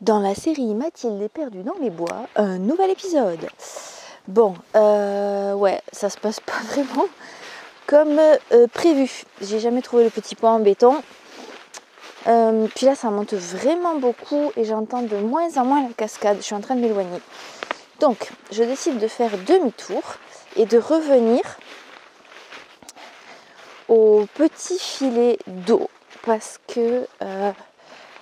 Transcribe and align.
dans 0.00 0.20
la 0.20 0.34
série 0.34 0.74
Mathilde 0.74 1.22
est 1.22 1.28
perdue 1.28 1.62
dans 1.62 1.76
les 1.80 1.90
bois, 1.90 2.28
un 2.36 2.58
nouvel 2.58 2.90
épisode. 2.90 3.48
Bon, 4.28 4.54
euh, 4.74 5.54
ouais, 5.54 5.80
ça 5.92 6.10
se 6.10 6.18
passe 6.18 6.40
pas 6.46 6.60
vraiment 6.68 7.06
comme 7.86 8.18
euh, 8.18 8.66
prévu. 8.72 9.22
J'ai 9.40 9.60
jamais 9.60 9.82
trouvé 9.82 10.04
le 10.04 10.10
petit 10.10 10.34
point 10.34 10.52
en 10.52 10.60
béton. 10.60 11.02
Euh, 12.26 12.66
puis 12.74 12.86
là, 12.86 12.96
ça 12.96 13.10
monte 13.10 13.34
vraiment 13.34 13.94
beaucoup 13.94 14.50
et 14.56 14.64
j'entends 14.64 15.02
de 15.02 15.16
moins 15.16 15.56
en 15.56 15.64
moins 15.64 15.86
la 15.86 15.94
cascade. 15.94 16.38
Je 16.38 16.42
suis 16.42 16.54
en 16.54 16.60
train 16.60 16.74
de 16.74 16.80
m'éloigner. 16.80 17.20
Donc, 18.00 18.30
je 18.50 18.64
décide 18.64 18.98
de 18.98 19.06
faire 19.06 19.30
demi-tour 19.46 20.02
et 20.56 20.66
de 20.66 20.76
revenir 20.76 21.40
au 23.88 24.26
petit 24.34 24.78
filet 24.78 25.38
d'eau 25.46 25.88
parce 26.24 26.58
que 26.66 27.06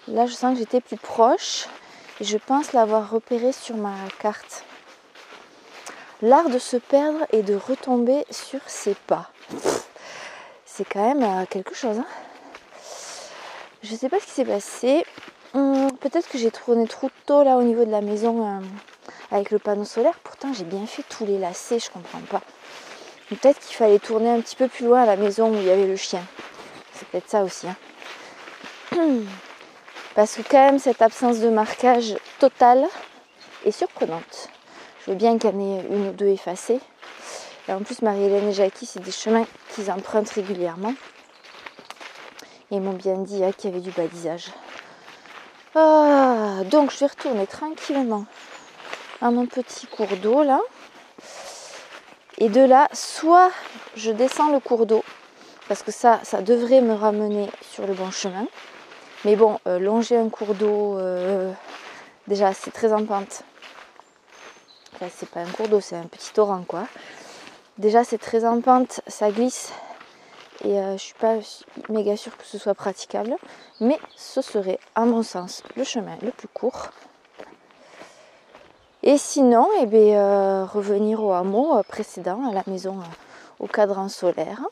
Là, 0.09 0.27
je 0.27 0.35
sens 0.35 0.53
que 0.53 0.59
j'étais 0.59 0.83
plus 0.83 0.99
proche 0.99 1.67
et 2.21 2.25
je 2.25 2.37
pense 2.37 2.75
l'avoir 2.75 3.11
repéré 3.11 3.53
sur 3.53 3.77
ma 3.77 3.95
carte. 4.19 4.65
L'art 6.21 6.51
de 6.51 6.59
se 6.59 6.77
perdre 6.77 7.27
et 7.33 7.43
de 7.43 7.55
retomber 7.55 8.25
sur 8.31 8.61
ses 8.67 8.95
pas. 8.95 9.31
C'est 10.67 10.85
quand 10.85 11.15
même 11.15 11.23
euh, 11.23 11.47
quelque 11.49 11.75
chose. 11.75 11.99
Hein. 11.99 12.07
je 13.83 13.93
ne 13.93 13.97
sais 13.97 14.09
pas 14.09 14.21
ce 14.21 14.27
qui 14.27 14.33
s'est 14.33 14.45
passé. 14.45 15.07
Hum, 15.55 15.91
peut-être 15.99 16.29
que 16.29 16.37
j'ai 16.37 16.51
tourné 16.51 16.87
trop 16.87 17.11
tôt 17.27 17.43
là 17.43 17.57
au 17.57 17.63
niveau 17.63 17.85
de 17.85 17.91
la 17.91 18.01
maison 18.01 18.45
euh, 18.47 18.61
avec 19.31 19.51
le 19.51 19.59
panneau 19.59 19.85
solaire. 19.85 20.19
Pourtant, 20.23 20.53
j'ai 20.53 20.65
bien 20.65 20.87
fait 20.87 21.05
tous 21.09 21.25
les 21.25 21.39
lacets, 21.39 21.79
je 21.79 21.91
comprends 21.91 22.21
pas. 22.29 22.43
Peut-être 23.31 23.59
qu'il 23.61 23.77
fallait 23.77 23.99
tourner 23.99 24.31
un 24.31 24.41
petit 24.41 24.57
peu 24.57 24.69
plus 24.69 24.85
loin 24.85 25.03
à 25.03 25.07
la 25.07 25.17
maison 25.17 25.51
où 25.51 25.55
il 25.55 25.65
y 25.65 25.71
avait 25.71 25.87
le 25.87 25.97
chien. 25.97 26.23
C'est 26.93 27.09
peut-être 27.09 27.31
ça 27.31 27.43
aussi. 27.43 27.67
Hein. 27.69 27.77
Parce 30.15 30.37
que 30.37 30.43
quand 30.43 30.65
même 30.65 30.79
cette 30.79 31.03
absence 31.03 31.41
de 31.41 31.49
marquage 31.49 32.17
total 32.39 32.87
est 33.65 33.73
surprenante. 33.73 34.49
Je 35.05 35.11
veux 35.11 35.17
bien 35.17 35.39
qu'il 35.39 35.51
y 35.51 35.53
en 35.53 35.61
ait 35.61 35.87
une 35.91 36.09
ou 36.09 36.13
deux 36.13 36.29
effacées. 36.29 36.81
Et 37.69 37.73
en 37.73 37.81
plus, 37.81 38.03
Marie-Hélène 38.03 38.49
et 38.49 38.53
Jackie, 38.53 38.87
c'est 38.87 39.03
des 39.03 39.11
chemins 39.11 39.47
qu'ils 39.75 39.91
empruntent 39.91 40.31
régulièrement. 40.31 40.95
Et 42.71 42.77
ils 42.77 42.81
m'ont 42.81 42.93
bien 42.93 43.17
dit 43.19 43.43
hein, 43.43 43.53
qu'il 43.53 43.71
y 43.71 43.73
avait 43.73 43.83
du 43.83 43.91
balisage. 43.91 44.51
Ah, 45.75 46.63
donc 46.71 46.93
je 46.93 46.99
vais 46.99 47.07
retourner 47.07 47.47
tranquillement 47.47 48.27
à 49.21 49.31
mon 49.31 49.47
petit 49.47 49.87
cours 49.87 50.17
d'eau 50.23 50.45
là. 50.45 50.61
Et 52.39 52.49
de 52.49 52.61
là, 52.61 52.89
soit 52.93 53.51
je 53.97 54.11
descends 54.11 54.53
le 54.53 54.61
cours 54.61 54.87
d'eau, 54.87 55.05
parce 55.69 55.83
que 55.83 55.91
ça, 55.91 56.21
ça 56.23 56.43
devrait 56.43 56.81
me 56.81 56.95
ramener 56.95 57.49
sur 57.63 57.87
le 57.87 57.95
bon 57.95 58.11
chemin. 58.11 58.47
Mais 59.25 59.37
bon, 59.37 59.59
euh, 59.67 59.79
longer 59.79 60.19
un 60.19 60.29
cours 60.29 60.55
d'eau, 60.55 60.99
euh, 60.99 61.51
déjà 62.29 62.53
c'est 62.53 62.71
très 62.71 62.93
en 62.93 63.05
pente. 63.07 63.43
C'est 65.11 65.29
pas 65.29 65.41
un 65.41 65.47
cours 65.47 65.69
d'eau, 65.69 65.81
c'est 65.81 65.97
un 65.97 66.05
petit 66.05 66.33
torrent 66.33 66.63
quoi. 66.67 66.87
Déjà 67.79 68.05
c'est 68.05 68.19
très 68.19 68.45
en 68.45 68.61
pente, 68.61 69.01
ça 69.07 69.31
glisse 69.31 69.73
et 70.63 70.79
euh, 70.79 70.93
je 70.93 71.03
suis 71.03 71.15
pas 71.15 71.37
méga 71.89 72.17
sûre 72.17 72.37
que 72.37 72.45
ce 72.45 72.59
soit 72.59 72.75
praticable. 72.75 73.37
Mais 73.81 73.99
ce 74.15 74.43
serait, 74.43 74.79
à 74.95 75.07
mon 75.07 75.23
sens, 75.23 75.63
le 75.75 75.85
chemin 75.85 76.17
le 76.23 76.31
plus 76.31 76.49
court. 76.49 76.91
Et 79.03 79.19
sinon, 79.19 79.69
eh 79.81 79.87
bien, 79.87 80.65
revenir 80.65 81.23
au 81.23 81.33
hameau 81.33 81.83
précédent, 81.89 82.49
à 82.49 82.55
la 82.55 82.63
maison 82.67 82.99
au 83.59 83.67
cadran 83.67 84.09
solaire 84.09 84.63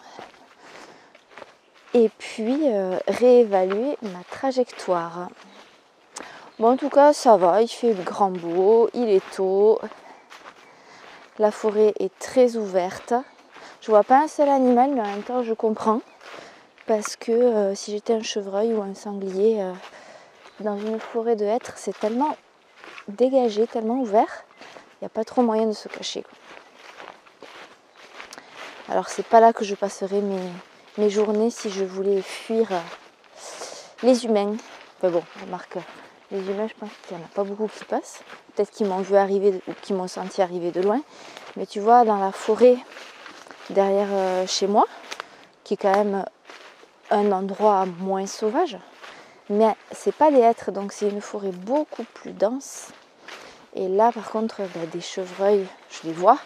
et 1.95 2.09
puis 2.19 2.61
euh, 2.65 2.99
réévaluer 3.07 3.97
ma 4.03 4.25
trajectoire. 4.31 5.29
Bon, 6.59 6.73
en 6.73 6.77
tout 6.77 6.91
cas, 6.91 7.13
ça 7.13 7.37
va, 7.37 7.63
il 7.63 7.69
fait 7.69 7.95
grand 7.95 8.31
beau, 8.31 8.89
il 8.95 9.09
est 9.09 9.25
tôt, 9.35 9.81
la 11.39 11.51
forêt 11.51 11.95
est 11.99 12.17
très 12.19 12.57
ouverte. 12.57 13.15
Je 13.81 13.91
vois 13.91 14.05
pas 14.05 14.23
un 14.23 14.29
seul 14.29 14.49
animal, 14.49 14.91
mais 14.93 15.01
en 15.01 15.07
même 15.07 15.23
temps, 15.23 15.43
je 15.43 15.55
comprends 15.55 16.01
parce 16.87 17.17
que 17.17 17.33
euh, 17.33 17.75
si 17.75 17.93
j'étais 17.93 18.15
un 18.15 18.23
chevreuil 18.23 18.75
ou 18.75 18.83
un 18.83 18.95
sanglier 18.95 19.61
euh, 19.61 19.73
dans 20.61 20.79
une 20.79 21.01
forêt 21.01 21.37
de 21.37 21.45
hêtres, 21.45 21.75
c'est 21.77 21.99
tellement 21.99 22.37
dégagé, 23.09 23.67
tellement 23.67 24.01
ouvert, 24.01 24.45
il 24.95 25.05
n'y 25.05 25.07
a 25.07 25.09
pas 25.09 25.25
trop 25.25 25.43
moyen 25.43 25.67
de 25.67 25.73
se 25.73 25.89
cacher. 25.89 26.25
Alors 28.89 29.09
c'est 29.09 29.27
pas 29.27 29.41
là 29.41 29.53
que 29.53 29.65
je 29.65 29.75
passerai 29.75 30.21
mes, 30.21 30.41
mes 30.99 31.11
journées 31.11 31.51
si 31.51 31.71
je 31.71 31.85
voulais 31.85 32.23
fuir 32.23 32.71
euh, 32.71 32.81
les 34.03 34.25
humains. 34.25 34.57
Enfin 34.99 35.11
bon, 35.11 35.23
remarque, 35.41 35.79
les 36.31 36.41
humains, 36.41 36.69
je 36.69 36.75
pense 36.79 36.91
qu'il 37.07 37.17
n'y 37.17 37.23
en 37.23 37.27
a 37.27 37.31
pas 37.31 37.45
beaucoup 37.45 37.69
qui 37.69 37.85
passent. 37.85 38.21
Peut-être 38.55 38.71
qu'ils 38.71 38.87
m'ont 38.87 39.01
vu 39.01 39.17
arriver 39.17 39.61
ou 39.67 39.73
qu'ils 39.81 39.97
m'ont 39.97 40.09
senti 40.09 40.43
arriver 40.43 40.71
de 40.71 40.83
loin. 40.83 41.01
Mais 41.57 41.67
tu 41.67 41.81
vois, 41.81 42.05
dans 42.05 42.19
la 42.19 42.33
forêt 42.33 42.77
derrière 43.71 44.09
euh, 44.11 44.47
chez 44.47 44.67
moi, 44.67 44.85
qui 45.65 45.75
est 45.75 45.79
quand 45.79 45.97
même 45.97 46.25
un 47.11 47.33
endroit 47.33 47.87
moins 48.01 48.27
sauvage, 48.27 48.79
mais 49.49 49.75
c'est 49.93 50.15
pas 50.15 50.31
des 50.31 50.41
êtres, 50.41 50.73
donc 50.73 50.93
c'est 50.93 51.09
une 51.09 51.21
forêt 51.21 51.53
beaucoup 51.53 52.05
plus 52.15 52.33
dense. 52.33 52.89
Et 53.75 53.89
là, 53.89 54.13
par 54.13 54.31
contre, 54.31 54.63
bah, 54.75 54.87
des 54.93 55.01
chevreuils, 55.01 55.67
je 55.91 56.09
les 56.09 56.13
vois. 56.13 56.39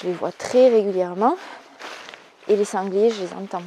Je 0.00 0.08
les 0.08 0.12
vois 0.12 0.32
très 0.32 0.68
régulièrement 0.68 1.36
et 2.48 2.56
les 2.56 2.64
sangliers, 2.64 3.10
je 3.10 3.22
les 3.22 3.32
entends. 3.32 3.62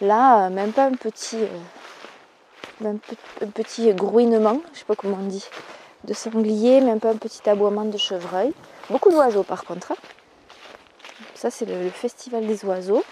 Là, 0.00 0.46
euh, 0.46 0.50
même 0.50 0.72
pas 0.72 0.84
un 0.84 0.94
petit, 0.94 1.36
euh, 2.82 2.92
un 3.42 3.46
petit 3.48 3.92
grouinement, 3.92 4.60
je 4.72 4.78
sais 4.78 4.84
pas 4.84 4.96
comment 4.96 5.18
on 5.20 5.26
dit, 5.26 5.44
de 6.04 6.14
sanglier, 6.14 6.80
même 6.80 7.00
pas 7.00 7.10
un 7.10 7.16
petit 7.16 7.48
aboiement 7.48 7.84
de 7.84 7.98
chevreuil. 7.98 8.52
Beaucoup 8.88 9.10
d'oiseaux 9.10 9.42
par 9.42 9.64
contre. 9.64 9.92
Hein. 9.92 9.96
Ça, 11.34 11.50
c'est 11.50 11.66
le, 11.66 11.90
festival 11.90 12.46
des 12.46 12.64
oiseaux. 12.64 13.04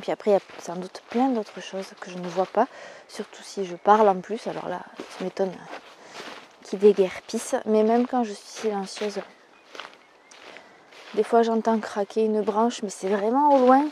Puis 0.00 0.10
après, 0.10 0.30
il 0.30 0.34
y 0.34 0.36
a 0.36 0.40
sans 0.60 0.76
doute 0.76 1.02
plein 1.10 1.28
d'autres 1.28 1.60
choses 1.60 1.88
que 2.00 2.10
je 2.10 2.18
ne 2.18 2.26
vois 2.26 2.46
pas, 2.46 2.66
surtout 3.08 3.42
si 3.42 3.64
je 3.64 3.76
parle 3.76 4.08
en 4.08 4.20
plus. 4.20 4.46
Alors 4.46 4.68
là, 4.68 4.80
ça 4.98 5.24
m'étonne 5.24 5.52
qui 6.64 6.76
déguerpisse. 6.76 7.54
Mais 7.66 7.82
même 7.82 8.06
quand 8.06 8.24
je 8.24 8.32
suis 8.32 8.60
silencieuse, 8.62 9.20
des 11.14 11.22
fois 11.22 11.42
j'entends 11.42 11.78
craquer 11.78 12.24
une 12.24 12.42
branche, 12.42 12.82
mais 12.82 12.90
c'est 12.90 13.08
vraiment 13.08 13.54
au 13.54 13.58
loin. 13.58 13.86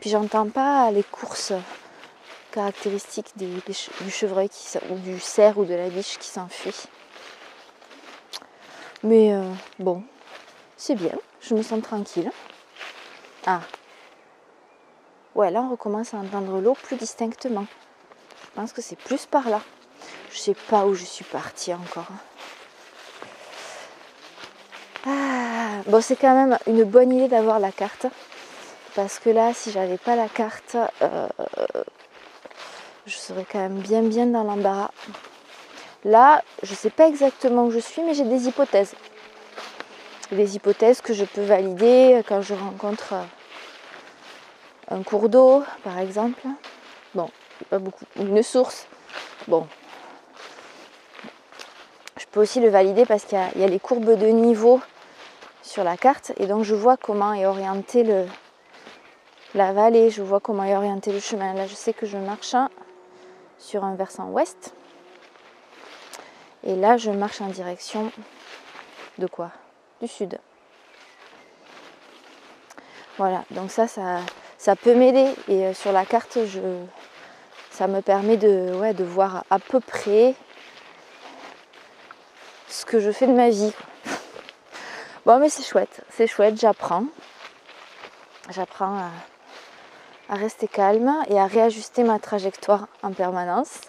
Puis 0.00 0.10
j'entends 0.10 0.48
pas 0.48 0.90
les 0.90 1.04
courses 1.04 1.52
caractéristiques 2.50 3.32
du 3.36 4.10
chevreuil 4.10 4.50
ou 4.90 4.96
du 4.96 5.18
cerf 5.20 5.58
ou 5.58 5.64
de 5.64 5.74
la 5.74 5.88
biche 5.88 6.18
qui 6.18 6.28
s'enfuit. 6.28 6.74
Mais 9.04 9.32
euh, 9.32 9.50
bon, 9.78 10.02
c'est 10.76 10.94
bien, 10.94 11.14
je 11.40 11.54
me 11.54 11.62
sens 11.62 11.82
tranquille. 11.82 12.30
Ah. 13.46 13.60
Ouais, 15.34 15.50
là 15.50 15.62
on 15.62 15.70
recommence 15.70 16.14
à 16.14 16.18
entendre 16.18 16.60
l'eau 16.60 16.74
plus 16.74 16.96
distinctement. 16.96 17.66
Je 18.44 18.60
pense 18.60 18.72
que 18.72 18.82
c'est 18.82 18.98
plus 18.98 19.26
par 19.26 19.48
là. 19.48 19.60
Je 20.30 20.38
sais 20.38 20.54
pas 20.54 20.84
où 20.84 20.94
je 20.94 21.04
suis 21.04 21.24
partie 21.24 21.72
encore. 21.72 22.06
Bon, 25.86 26.00
c'est 26.00 26.16
quand 26.16 26.34
même 26.34 26.58
une 26.66 26.84
bonne 26.84 27.12
idée 27.12 27.28
d'avoir 27.28 27.58
la 27.58 27.72
carte. 27.72 28.06
Parce 28.94 29.18
que 29.18 29.30
là, 29.30 29.54
si 29.54 29.70
j'avais 29.70 29.98
pas 29.98 30.16
la 30.16 30.28
carte, 30.28 30.76
euh, 31.00 31.28
je 33.06 33.16
serais 33.16 33.46
quand 33.50 33.58
même 33.58 33.78
bien 33.78 34.02
bien 34.02 34.26
dans 34.26 34.44
l'embarras. 34.44 34.90
Là, 36.04 36.42
je 36.62 36.74
sais 36.74 36.90
pas 36.90 37.06
exactement 37.08 37.66
où 37.66 37.70
je 37.70 37.78
suis, 37.78 38.02
mais 38.02 38.14
j'ai 38.14 38.24
des 38.24 38.48
hypothèses. 38.48 38.94
Des 40.30 40.56
hypothèses 40.56 41.00
que 41.00 41.14
je 41.14 41.24
peux 41.24 41.42
valider 41.42 42.22
quand 42.26 42.42
je 42.42 42.54
rencontre 42.54 43.14
un 44.90 45.02
cours 45.02 45.28
d'eau, 45.28 45.62
par 45.84 45.98
exemple. 45.98 46.42
Bon, 47.14 47.30
pas 47.70 47.78
beaucoup. 47.78 48.04
Une 48.16 48.42
source. 48.42 48.86
Bon, 49.48 49.66
je 52.18 52.26
peux 52.30 52.40
aussi 52.40 52.60
le 52.60 52.68
valider 52.68 53.04
parce 53.04 53.24
qu'il 53.24 53.38
y, 53.56 53.64
a 53.64 53.66
les 53.66 53.78
courbes 53.80 54.18
de 54.18 54.26
niveau 54.26 54.80
sur 55.72 55.84
la 55.84 55.96
carte 55.96 56.32
et 56.36 56.44
donc 56.44 56.64
je 56.64 56.74
vois 56.74 56.98
comment 56.98 57.32
est 57.32 57.46
orienté 57.46 58.02
le, 58.02 58.26
la 59.54 59.72
vallée, 59.72 60.10
je 60.10 60.20
vois 60.20 60.38
comment 60.38 60.64
est 60.64 60.76
orienté 60.76 61.12
le 61.12 61.18
chemin. 61.18 61.54
Là, 61.54 61.66
je 61.66 61.74
sais 61.74 61.94
que 61.94 62.04
je 62.04 62.18
marche 62.18 62.54
sur 63.58 63.82
un 63.82 63.94
versant 63.94 64.26
ouest 64.26 64.74
et 66.62 66.76
là, 66.76 66.98
je 66.98 67.10
marche 67.10 67.40
en 67.40 67.46
direction 67.46 68.12
de 69.16 69.26
quoi? 69.26 69.50
Du 70.02 70.08
sud. 70.08 70.38
Voilà, 73.16 73.42
donc 73.50 73.70
ça, 73.70 73.88
ça, 73.88 74.18
ça 74.58 74.76
peut 74.76 74.94
m'aider 74.94 75.32
et 75.48 75.64
euh, 75.64 75.72
sur 75.72 75.92
la 75.92 76.04
carte, 76.04 76.38
je, 76.44 76.60
ça 77.70 77.86
me 77.86 78.02
permet 78.02 78.36
de, 78.36 78.74
ouais, 78.74 78.92
de 78.92 79.04
voir 79.04 79.44
à 79.48 79.58
peu 79.58 79.80
près 79.80 80.34
ce 82.68 82.84
que 82.84 83.00
je 83.00 83.10
fais 83.10 83.26
de 83.26 83.32
ma 83.32 83.48
vie. 83.48 83.72
Bon, 85.24 85.38
mais 85.38 85.48
c'est 85.48 85.62
chouette, 85.62 86.02
c'est 86.10 86.26
chouette, 86.26 86.58
j'apprends. 86.58 87.04
J'apprends 88.50 88.98
à 90.28 90.34
rester 90.34 90.66
calme 90.66 91.14
et 91.28 91.38
à 91.38 91.46
réajuster 91.46 92.02
ma 92.02 92.18
trajectoire 92.18 92.88
en 93.04 93.12
permanence. 93.12 93.82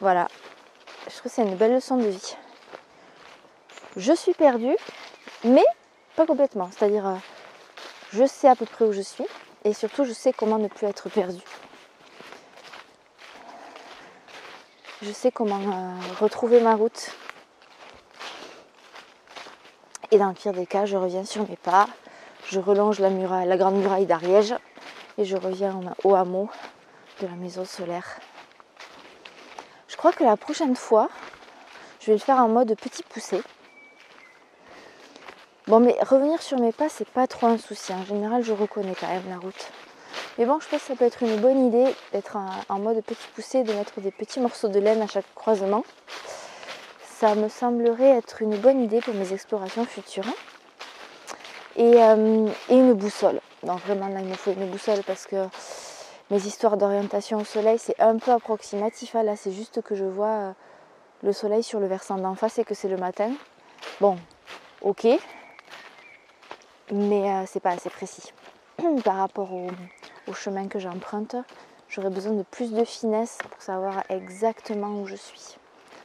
Voilà, 0.00 0.28
je 1.06 1.10
trouve 1.10 1.22
que 1.22 1.28
c'est 1.28 1.42
une 1.42 1.56
belle 1.56 1.74
leçon 1.74 1.98
de 1.98 2.06
vie. 2.06 2.36
Je 3.96 4.12
suis 4.12 4.32
perdue, 4.32 4.76
mais 5.44 5.64
pas 6.16 6.24
complètement. 6.24 6.70
C'est-à-dire, 6.70 7.06
euh, 7.06 7.16
je 8.12 8.24
sais 8.26 8.48
à 8.48 8.56
peu 8.56 8.64
près 8.64 8.86
où 8.86 8.92
je 8.92 9.02
suis 9.02 9.26
et 9.64 9.74
surtout, 9.74 10.04
je 10.04 10.12
sais 10.12 10.32
comment 10.32 10.58
ne 10.58 10.68
plus 10.68 10.86
être 10.86 11.08
perdue. 11.10 11.42
Je 15.02 15.12
sais 15.12 15.30
comment 15.30 15.60
euh, 15.60 16.14
retrouver 16.20 16.60
ma 16.60 16.74
route. 16.74 17.14
Et 20.10 20.18
dans 20.18 20.28
le 20.28 20.34
pire 20.34 20.52
des 20.52 20.66
cas, 20.66 20.86
je 20.86 20.96
reviens 20.96 21.24
sur 21.24 21.48
mes 21.48 21.56
pas, 21.56 21.86
je 22.50 22.60
relonge 22.60 23.00
la, 23.00 23.56
grande 23.56 23.76
muraille 23.76 24.06
d'Ariège 24.06 24.54
et 25.18 25.24
je 25.24 25.36
reviens 25.36 25.80
au 26.04 26.14
hameau 26.14 26.48
de 27.20 27.26
la 27.26 27.34
maison 27.34 27.64
solaire. 27.64 28.18
Je 29.88 29.96
crois 29.96 30.12
que 30.12 30.24
la 30.24 30.36
prochaine 30.36 30.76
fois, 30.76 31.08
je 32.00 32.06
vais 32.06 32.12
le 32.14 32.18
faire 32.18 32.36
en 32.38 32.48
mode 32.48 32.76
petit 32.76 33.02
poussé. 33.02 33.40
Bon, 35.66 35.80
mais 35.80 35.96
revenir 36.02 36.42
sur 36.42 36.58
mes 36.58 36.72
pas, 36.72 36.90
c'est 36.90 37.08
pas 37.08 37.26
trop 37.26 37.46
un 37.46 37.56
souci. 37.56 37.92
En 37.94 38.04
général, 38.04 38.44
je 38.44 38.52
reconnais 38.52 38.94
quand 38.98 39.08
même 39.08 39.28
la 39.30 39.38
route. 39.38 39.70
Mais 40.36 40.44
bon, 40.44 40.60
je 40.60 40.68
pense 40.68 40.80
que 40.80 40.86
ça 40.88 40.96
peut 40.96 41.06
être 41.06 41.22
une 41.22 41.36
bonne 41.36 41.68
idée 41.68 41.94
d'être 42.12 42.36
en 42.68 42.78
mode 42.78 43.02
petit 43.02 43.26
poussé, 43.34 43.62
de 43.62 43.72
mettre 43.72 44.00
des 44.00 44.10
petits 44.10 44.40
morceaux 44.40 44.68
de 44.68 44.78
laine 44.78 45.00
à 45.00 45.06
chaque 45.06 45.32
croisement. 45.34 45.84
Ça 47.24 47.34
me 47.34 47.48
semblerait 47.48 48.18
être 48.18 48.42
une 48.42 48.54
bonne 48.58 48.82
idée 48.82 49.00
pour 49.00 49.14
mes 49.14 49.32
explorations 49.32 49.86
futures. 49.86 50.26
Et, 51.74 51.94
euh, 52.02 52.46
une 52.68 52.92
boussole. 52.92 53.40
Donc 53.62 53.80
vraiment 53.80 54.08
là 54.08 54.20
il 54.20 54.26
me 54.26 54.34
faut 54.34 54.52
une 54.52 54.68
boussole 54.68 55.02
parce 55.06 55.24
que 55.24 55.48
mes 56.30 56.46
histoires 56.46 56.76
d'orientation 56.76 57.38
au 57.40 57.44
soleil 57.44 57.78
c'est 57.78 57.98
un 57.98 58.18
peu 58.18 58.30
approximatif. 58.30 59.16
Hein. 59.16 59.22
Là 59.22 59.36
c'est 59.36 59.52
juste 59.52 59.80
que 59.80 59.94
je 59.94 60.04
vois 60.04 60.26
euh, 60.26 60.52
le 61.22 61.32
soleil 61.32 61.62
sur 61.62 61.80
le 61.80 61.86
versant 61.86 62.16
d'en 62.16 62.34
face 62.34 62.58
et 62.58 62.64
que 62.64 62.74
c'est 62.74 62.88
le 62.88 62.98
matin. 62.98 63.30
Bon, 64.02 64.18
ok, 64.82 65.06
mais 66.92 67.30
euh, 67.30 67.44
c'est 67.46 67.60
pas 67.60 67.70
assez 67.70 67.88
précis 67.88 68.34
par 69.02 69.16
rapport 69.16 69.50
au, 69.54 70.34
chemin 70.34 70.68
que 70.68 70.78
j'emprunte. 70.78 71.36
J'aurais 71.88 72.10
besoin 72.10 72.34
de 72.34 72.42
plus 72.42 72.74
de 72.74 72.84
finesse 72.84 73.38
pour 73.50 73.62
savoir 73.62 74.02
exactement 74.10 75.00
où 75.00 75.06
je 75.06 75.16
suis. 75.16 75.56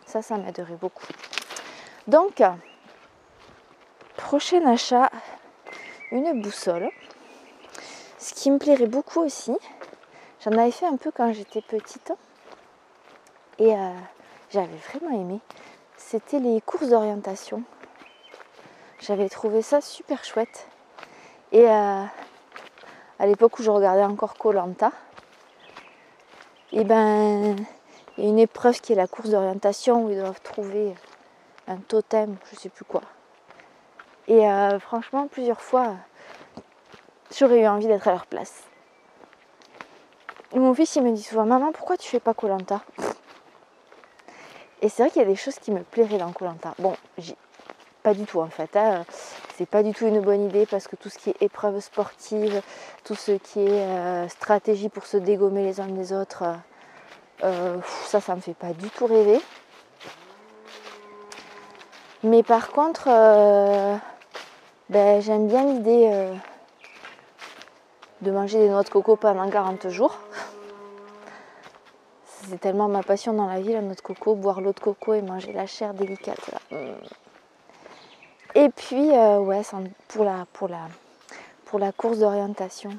Ça, 0.09 0.23
ça 0.23 0.37
m'aiderait 0.37 0.73
beaucoup. 0.73 1.05
Donc, 2.07 2.41
prochain 4.17 4.65
achat, 4.65 5.11
une 6.11 6.41
boussole. 6.41 6.89
Ce 8.17 8.33
qui 8.33 8.49
me 8.49 8.57
plairait 8.57 8.87
beaucoup 8.87 9.19
aussi, 9.19 9.55
j'en 10.43 10.53
avais 10.53 10.71
fait 10.71 10.87
un 10.87 10.97
peu 10.97 11.11
quand 11.11 11.31
j'étais 11.31 11.61
petite 11.61 12.11
et 13.59 13.75
euh, 13.75 13.93
j'avais 14.49 14.79
vraiment 14.91 15.15
aimé. 15.15 15.41
C'était 15.95 16.39
les 16.39 16.59
courses 16.61 16.89
d'orientation. 16.89 17.61
J'avais 19.01 19.29
trouvé 19.29 19.61
ça 19.61 19.79
super 19.79 20.25
chouette. 20.25 20.67
Et 21.51 21.69
euh, 21.69 22.03
à 23.19 23.27
l'époque 23.27 23.59
où 23.59 23.61
je 23.61 23.69
regardais 23.69 24.05
encore 24.05 24.33
Colanta, 24.39 24.91
et 26.71 26.83
ben 26.83 27.55
il 28.19 28.25
y 28.25 28.27
a 28.27 28.31
une 28.31 28.39
épreuve 28.39 28.81
qui 28.81 28.91
est 28.91 28.97
la 28.97 29.07
course 29.07 29.29
d'orientation 29.29 30.03
où 30.03 30.09
ils 30.09 30.17
doivent 30.17 30.41
trouver 30.41 30.93
un 31.69 31.77
totem, 31.77 32.35
je 32.51 32.59
sais 32.59 32.67
plus 32.67 32.83
quoi. 32.83 33.01
Et 34.27 34.45
euh, 34.45 34.77
franchement, 34.77 35.27
plusieurs 35.27 35.61
fois, 35.61 35.95
j'aurais 37.37 37.61
eu 37.61 37.67
envie 37.67 37.87
d'être 37.87 38.09
à 38.09 38.11
leur 38.11 38.25
place. 38.25 38.63
mon 40.53 40.73
fils, 40.73 40.97
il 40.97 41.03
me 41.03 41.13
dit 41.13 41.23
souvent 41.23 41.45
Maman, 41.45 41.71
pourquoi 41.71 41.95
tu 41.95 42.09
fais 42.09 42.19
pas 42.19 42.33
Colanta 42.33 42.81
Et 44.81 44.89
c'est 44.89 45.01
vrai 45.01 45.11
qu'il 45.11 45.21
y 45.21 45.25
a 45.25 45.27
des 45.27 45.37
choses 45.37 45.57
qui 45.57 45.71
me 45.71 45.83
plairaient 45.83 46.17
dans 46.17 46.33
Colanta. 46.33 46.73
Bon, 46.77 46.97
pas 48.03 48.13
du 48.13 48.25
tout 48.25 48.41
en 48.41 48.49
fait. 48.49 48.75
Hein. 48.75 49.05
C'est 49.55 49.65
pas 49.65 49.81
du 49.81 49.93
tout 49.93 50.05
une 50.05 50.19
bonne 50.19 50.43
idée 50.43 50.65
parce 50.65 50.89
que 50.89 50.97
tout 50.97 51.09
ce 51.09 51.17
qui 51.17 51.29
est 51.29 51.41
épreuve 51.41 51.79
sportive, 51.79 52.61
tout 53.05 53.15
ce 53.15 53.31
qui 53.31 53.61
est 53.61 53.69
euh, 53.69 54.27
stratégie 54.27 54.89
pour 54.89 55.05
se 55.05 55.15
dégommer 55.15 55.63
les 55.63 55.79
uns 55.79 55.87
des 55.87 56.11
autres, 56.11 56.43
euh, 56.43 56.53
ça, 57.41 58.19
ça 58.19 58.35
me 58.35 58.41
fait 58.41 58.53
pas 58.53 58.73
du 58.73 58.89
tout 58.89 59.05
rêver. 59.05 59.39
Mais 62.23 62.43
par 62.43 62.69
contre, 62.71 63.07
ben, 64.89 65.21
j'aime 65.21 65.47
bien 65.47 65.65
l'idée 65.65 66.09
euh, 66.11 66.33
de 68.21 68.31
manger 68.31 68.57
des 68.57 68.69
noix 68.69 68.81
de 68.81 68.89
coco 68.89 69.15
pendant 69.15 69.47
40 69.47 69.87
jours. 69.89 70.17
C'est 72.49 72.59
tellement 72.59 72.87
ma 72.87 73.03
passion 73.03 73.33
dans 73.33 73.45
la 73.45 73.61
vie, 73.61 73.73
la 73.73 73.81
noix 73.81 73.93
de 73.93 74.01
coco, 74.01 74.33
boire 74.33 74.61
l'eau 74.61 74.73
de 74.73 74.79
coco 74.79 75.13
et 75.13 75.21
manger 75.21 75.53
la 75.53 75.67
chair 75.67 75.93
délicate. 75.93 76.39
Et 78.55 78.69
puis, 78.69 79.11
euh, 79.11 79.37
ouais, 79.37 79.61
pour 80.07 80.25
la, 80.25 80.47
pour, 80.53 80.67
la, 80.69 80.87
pour 81.65 81.77
la 81.77 81.91
course 81.91 82.17
d'orientation. 82.17 82.89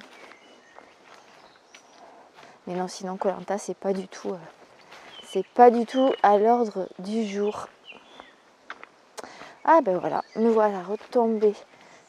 Non, 2.71 2.87
sinon, 2.87 3.17
Colanta, 3.17 3.59
c'est 3.59 3.77
pas 3.77 3.93
du 3.93 4.07
tout, 4.07 4.31
euh, 4.31 4.39
c'est 5.25 5.45
pas 5.45 5.73
du 5.73 5.87
tout 5.87 6.13
à 6.23 6.39
l'ordre 6.39 6.89
du 7.01 7.27
jour. 7.27 7.67
Ah 9.65 9.81
ben 9.83 9.99
voilà, 9.99 10.23
me 10.37 10.49
voilà 10.49 10.81
retombée 10.81 11.55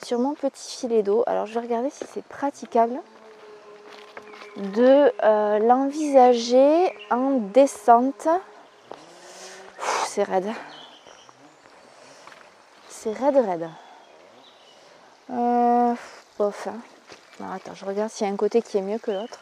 sur 0.04 0.20
mon 0.20 0.36
petit 0.36 0.78
filet 0.78 1.02
d'eau. 1.02 1.24
Alors 1.26 1.48
je 1.48 1.56
vais 1.56 1.62
regarder 1.62 1.90
si 1.90 2.06
c'est 2.14 2.24
praticable 2.24 3.00
de 4.56 5.12
euh, 5.24 5.60
l'envisager 5.60 6.94
en 7.10 7.40
descente. 7.40 8.28
C'est 10.06 10.24
raide. 10.24 10.52
C'est 12.88 13.14
raide, 13.14 13.38
raide. 13.38 13.70
Euh, 15.32 15.96
bof. 16.38 16.68
Hein. 16.68 17.46
attends, 17.52 17.74
je 17.74 17.84
regarde 17.84 18.12
s'il 18.12 18.28
y 18.28 18.30
a 18.30 18.34
un 18.34 18.38
côté 18.38 18.62
qui 18.62 18.78
est 18.78 18.82
mieux 18.82 19.00
que 19.00 19.10
l'autre. 19.10 19.40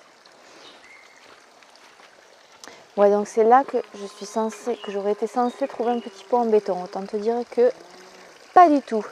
Ouais, 2.99 3.09
donc 3.09 3.29
c'est 3.29 3.45
là 3.45 3.63
que 3.63 3.77
je 3.97 4.05
suis 4.05 4.25
censée, 4.25 4.75
que 4.75 4.91
j'aurais 4.91 5.13
été 5.13 5.25
censée 5.25 5.69
trouver 5.69 5.91
un 5.91 6.01
petit 6.01 6.25
pont 6.25 6.39
en 6.39 6.45
béton. 6.47 6.83
Autant 6.83 7.05
te 7.05 7.15
dire 7.15 7.37
que 7.49 7.71
pas 8.53 8.67
du 8.67 8.81
tout. 8.81 9.05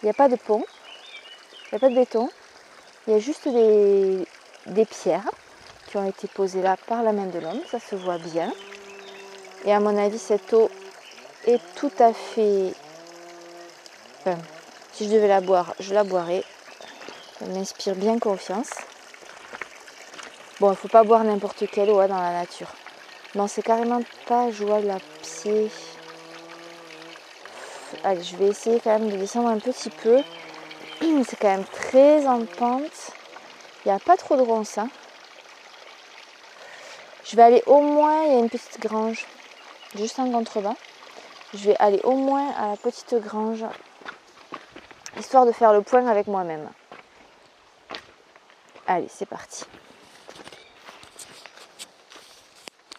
Il 0.00 0.06
n'y 0.06 0.10
a 0.10 0.14
pas 0.14 0.30
de 0.30 0.36
pont, 0.36 0.64
il 1.66 1.74
n'y 1.74 1.76
a 1.76 1.78
pas 1.78 1.90
de 1.90 1.94
béton, 1.94 2.30
il 3.06 3.12
y 3.12 3.16
a 3.16 3.18
juste 3.18 3.46
des, 3.46 4.26
pierres 4.86 5.30
qui 5.88 5.98
ont 5.98 6.08
été 6.08 6.26
posées 6.26 6.62
là 6.62 6.78
par 6.86 7.02
la 7.02 7.12
main 7.12 7.26
de 7.26 7.38
l'homme, 7.38 7.60
ça 7.70 7.78
se 7.80 7.94
voit 7.96 8.16
bien. 8.16 8.50
Et 9.66 9.74
à 9.74 9.78
mon 9.78 9.98
avis, 9.98 10.18
cette 10.18 10.50
eau 10.54 10.70
est 11.46 11.60
tout 11.74 11.92
à 11.98 12.14
fait... 12.14 12.72
si 14.94 15.04
je 15.04 15.12
devais 15.12 15.28
la 15.28 15.42
boire, 15.42 15.74
je 15.80 15.92
la 15.92 16.02
boirais. 16.02 16.44
Ça 17.38 17.44
m'inspire 17.44 17.94
bien 17.94 18.18
confiance. 18.18 18.70
Bon, 20.60 20.68
il 20.68 20.70
ne 20.70 20.76
faut 20.76 20.88
pas 20.88 21.04
boire 21.04 21.24
n'importe 21.24 21.66
quelle 21.70 21.90
eau 21.90 21.98
hein, 21.98 22.08
dans 22.08 22.16
la 22.16 22.32
nature. 22.32 22.72
Non, 23.34 23.48
c'est 23.48 23.62
carrément 23.62 24.02
pas 24.26 24.50
jouable 24.50 24.90
à 24.90 24.98
pied. 25.22 25.70
Allez, 28.04 28.22
je 28.22 28.36
vais 28.36 28.48
essayer 28.48 28.80
quand 28.80 28.98
même 28.98 29.10
de 29.10 29.16
descendre 29.16 29.48
un 29.48 29.58
petit 29.58 29.90
peu. 29.90 30.22
C'est 31.24 31.38
quand 31.38 31.48
même 31.48 31.64
très 31.64 32.26
en 32.26 32.44
pente. 32.44 33.12
Il 33.84 33.88
n'y 33.88 33.92
a 33.92 33.98
pas 33.98 34.16
trop 34.16 34.36
de 34.36 34.42
ronces. 34.42 34.78
Hein. 34.78 34.88
Je 37.24 37.36
vais 37.36 37.42
aller 37.42 37.62
au 37.66 37.80
moins, 37.80 38.24
il 38.24 38.32
y 38.32 38.36
a 38.36 38.38
une 38.38 38.50
petite 38.50 38.80
grange 38.80 39.26
juste 39.94 40.18
en 40.18 40.30
contrebas. 40.30 40.74
Je 41.54 41.68
vais 41.68 41.76
aller 41.78 42.00
au 42.04 42.12
moins 42.12 42.50
à 42.52 42.68
la 42.68 42.76
petite 42.76 43.14
grange, 43.14 43.64
histoire 45.18 45.44
de 45.46 45.52
faire 45.52 45.72
le 45.72 45.82
point 45.82 46.06
avec 46.06 46.26
moi-même. 46.26 46.70
Allez, 48.86 49.08
c'est 49.08 49.26
parti. 49.26 49.64